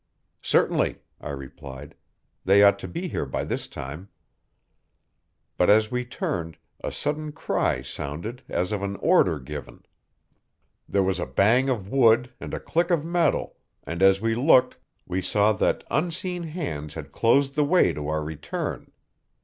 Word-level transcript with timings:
"Certainly," 0.41 0.97
I 1.19 1.29
replied. 1.29 1.93
"They 2.43 2.63
ought 2.63 2.79
to 2.79 2.87
be 2.87 3.07
here 3.07 3.27
by 3.27 3.43
this 3.43 3.67
time." 3.67 4.09
But 5.57 5.69
as 5.69 5.91
we 5.91 6.05
turned, 6.05 6.57
a 6.83 6.91
sudden 6.91 7.31
cry 7.33 7.83
sounded 7.83 8.41
as 8.49 8.71
of 8.71 8.81
an 8.81 8.95
order 8.95 9.37
given. 9.39 9.85
There 10.89 11.03
was 11.03 11.19
a 11.19 11.27
bang 11.27 11.69
of 11.69 11.87
wood 11.87 12.33
and 12.39 12.51
a 12.51 12.59
click 12.59 12.89
of 12.89 13.05
metal, 13.05 13.57
and, 13.83 14.01
as 14.01 14.19
we 14.19 14.33
looked, 14.33 14.75
we 15.05 15.21
saw 15.21 15.53
that 15.53 15.83
unseen 15.91 16.41
hands 16.49 16.95
had 16.95 17.11
closed 17.11 17.53
the 17.53 17.63
way 17.63 17.93
to 17.93 18.07
our 18.09 18.23
return. 18.23 18.91